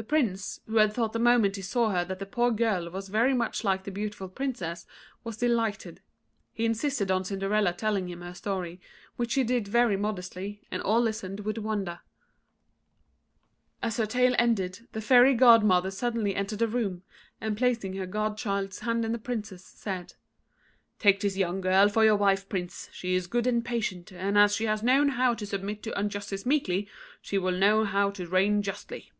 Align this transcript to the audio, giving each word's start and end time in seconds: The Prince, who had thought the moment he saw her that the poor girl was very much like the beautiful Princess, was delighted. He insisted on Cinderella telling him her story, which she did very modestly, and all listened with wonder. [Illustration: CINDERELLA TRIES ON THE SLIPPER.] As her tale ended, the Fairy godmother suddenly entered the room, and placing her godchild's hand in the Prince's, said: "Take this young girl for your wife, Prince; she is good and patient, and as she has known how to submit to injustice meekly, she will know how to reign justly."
The 0.00 0.04
Prince, 0.04 0.60
who 0.66 0.76
had 0.76 0.92
thought 0.92 1.12
the 1.12 1.18
moment 1.18 1.56
he 1.56 1.62
saw 1.62 1.90
her 1.90 2.04
that 2.04 2.20
the 2.20 2.24
poor 2.24 2.52
girl 2.52 2.88
was 2.88 3.08
very 3.08 3.34
much 3.34 3.64
like 3.64 3.82
the 3.82 3.90
beautiful 3.90 4.28
Princess, 4.28 4.86
was 5.24 5.38
delighted. 5.38 6.00
He 6.52 6.64
insisted 6.64 7.10
on 7.10 7.24
Cinderella 7.24 7.72
telling 7.72 8.08
him 8.08 8.20
her 8.20 8.32
story, 8.32 8.80
which 9.16 9.32
she 9.32 9.42
did 9.42 9.66
very 9.66 9.96
modestly, 9.96 10.62
and 10.70 10.80
all 10.82 11.00
listened 11.00 11.40
with 11.40 11.58
wonder. 11.58 11.98
[Illustration: 13.82 14.08
CINDERELLA 14.08 14.36
TRIES 14.36 14.40
ON 14.48 14.54
THE 14.54 14.54
SLIPPER.] 14.54 14.66
As 14.68 14.76
her 14.76 14.86
tale 14.86 14.86
ended, 14.86 14.88
the 14.92 15.00
Fairy 15.04 15.34
godmother 15.34 15.90
suddenly 15.90 16.36
entered 16.36 16.60
the 16.60 16.68
room, 16.68 17.02
and 17.40 17.58
placing 17.58 17.94
her 17.94 18.06
godchild's 18.06 18.78
hand 18.78 19.04
in 19.04 19.10
the 19.10 19.18
Prince's, 19.18 19.64
said: 19.64 20.14
"Take 21.00 21.18
this 21.18 21.36
young 21.36 21.60
girl 21.60 21.88
for 21.88 22.04
your 22.04 22.14
wife, 22.16 22.48
Prince; 22.48 22.88
she 22.92 23.16
is 23.16 23.26
good 23.26 23.48
and 23.48 23.64
patient, 23.64 24.12
and 24.12 24.38
as 24.38 24.54
she 24.54 24.66
has 24.66 24.84
known 24.84 25.08
how 25.08 25.34
to 25.34 25.44
submit 25.44 25.82
to 25.82 25.98
injustice 25.98 26.46
meekly, 26.46 26.88
she 27.20 27.36
will 27.36 27.50
know 27.50 27.82
how 27.84 28.12
to 28.12 28.28
reign 28.28 28.62
justly." 28.62 29.10